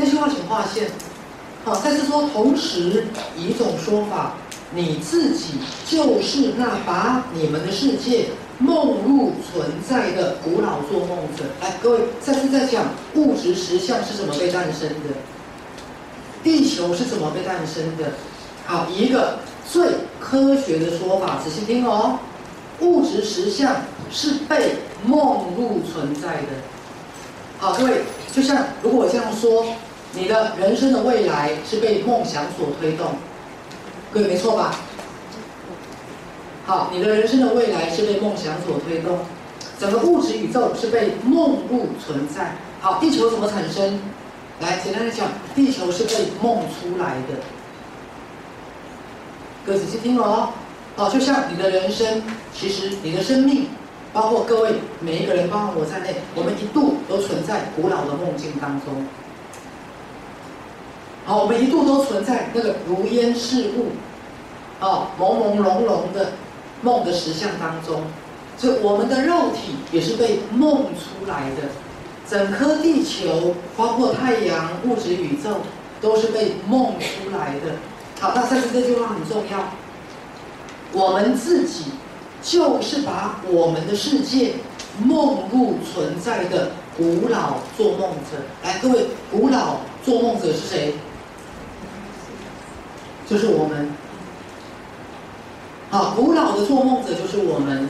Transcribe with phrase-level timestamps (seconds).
[0.00, 0.88] 那句话请划线。
[1.62, 3.04] 好，再次说，同时
[3.36, 4.32] 一种说法，
[4.74, 8.28] 你自己就是那把你们的世界
[8.58, 11.44] 梦入存在的古老做梦者。
[11.60, 15.12] 来，各位，再次再讲物质实相是怎么被诞生的，
[16.42, 18.14] 地球是怎么被诞生的。
[18.64, 19.40] 好，一个
[19.70, 19.86] 最
[20.18, 22.18] 科学的说法，仔细听哦，
[22.80, 23.76] 物质实相
[24.10, 26.48] 是被梦入存在的。
[27.58, 28.00] 好，各位，
[28.32, 29.66] 就像如果我这样说，
[30.12, 33.14] 你的人生的未来是被梦想所推动，
[34.12, 34.74] 各位没错吧？
[36.66, 39.18] 好，你的人生的未来是被梦想所推动，
[39.78, 42.56] 整个物质宇宙是被梦入存在。
[42.80, 44.00] 好，地球怎么产生？
[44.60, 47.38] 来，简单的讲，地球是被梦出来的。
[49.64, 50.50] 各位仔细听哦，
[50.96, 52.22] 好，就像你的人生，
[52.52, 53.68] 其实你的生命。
[54.12, 59.06] 包括各位每一个人，包括我在内，我们一度都存在古老的梦境当中。
[61.30, 63.92] 好，我们一度都存在那个如烟似雾、
[64.84, 66.32] 啊朦朦胧胧的
[66.82, 68.02] 梦的实相当中。
[68.58, 71.68] 所以我们的肉体也是被梦出来的，
[72.28, 75.58] 整颗地球，包括太阳、物质宇宙，
[76.00, 77.76] 都是被梦出来的。
[78.18, 79.68] 好，那但是这句话很重要，
[80.90, 81.84] 我们自己。
[82.42, 84.54] 就是把我们的世界
[85.04, 88.40] 梦入存在的古老做梦者。
[88.64, 90.94] 来，各位，古老做梦者是谁？
[93.30, 93.88] 就是我们。
[95.88, 97.88] 好，古老的做梦者就是我们。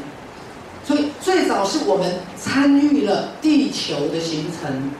[0.85, 4.91] 所以最早是我们参与了地球的形成。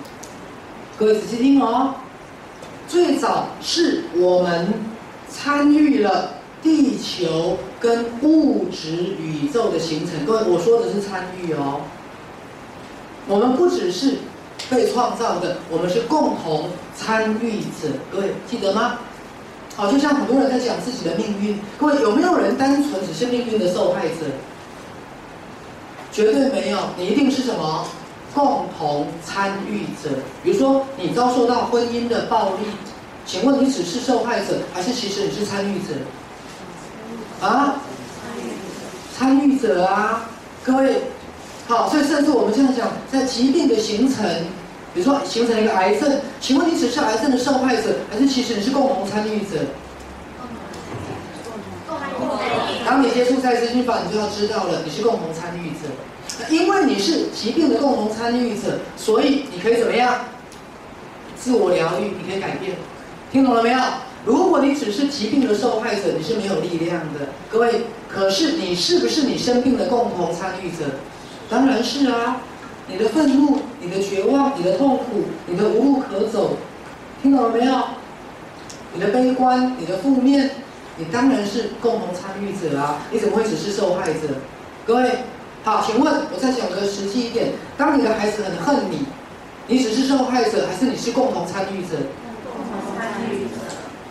[0.99, 1.95] 各位仔细听哦，
[2.89, 4.73] 最早是我们
[5.29, 6.31] 参与了。
[6.63, 11.81] 地球跟物质宇宙的形成，各位，我说的是参与哦。
[13.27, 14.19] 我们不只是
[14.69, 17.89] 被创造的，我们是共同参与者。
[18.13, 18.99] 各位记得吗？
[19.81, 24.27] 好，就像很多人在讲自己的命运，各位有没有人单纯只是命运的受害者？
[26.13, 27.87] 绝对没有，你一定是什么
[28.35, 30.11] 共同参与者。
[30.45, 32.67] 比如说，你遭受到婚姻的暴力，
[33.25, 35.95] 请问你只是受害者，还是其实你是参与者？
[37.41, 37.77] 啊，
[39.17, 40.29] 参与者啊，
[40.63, 41.05] 各位，
[41.67, 44.27] 好，所以甚至我们这样讲，在疾病的形成，
[44.93, 49.59] 比如说形成一个癌症，请问你只是癌症的受害者，还是其实你是共同参与者？
[52.85, 55.87] 当你接触赛斯心法，你就要知道了，你是共同参与者，
[56.49, 60.25] 因为你是疾病的共同参与者，所以你可以怎么样？
[61.39, 62.77] 自我疗愈，你可以改变，
[63.31, 63.79] 听懂了没有？
[64.25, 67.83] 如果你只是疾病的受害者，你是没有力量的，各位。
[68.09, 70.85] 可是你是不是你生病的共同参与者？
[71.49, 72.39] 当然是啊。
[72.91, 76.57] 你的愤怒、你的绝望、你的痛苦、你的无路可走，
[77.23, 77.73] 听懂了没有？
[78.93, 80.51] 你的悲观、你的负面，
[80.97, 82.99] 你当然是共同参与者啊！
[83.13, 84.21] 你怎么会只是受害者？
[84.85, 85.19] 各位，
[85.63, 89.07] 好，请问我再讲个实际一点：当你的孩子很恨你，
[89.69, 91.97] 你只是受害者，还是你是共同参与者？
[92.53, 93.61] 共同参与者。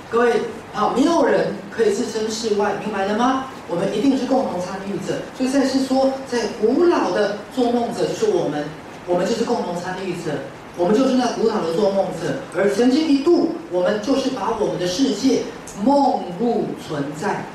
[0.09, 0.41] 各位，
[0.71, 3.47] 好，没有人可以置身事外，明白了吗？
[3.69, 5.19] 我们一定是共同参与者。
[5.37, 8.65] 所以才是说，在古老的做梦者就是我们，
[9.07, 10.31] 我们就是共同参与者，
[10.77, 12.39] 我们就是那古老的做梦者。
[12.57, 15.43] 而曾经一度，我们就是把我们的世界
[15.83, 17.45] 梦入存在。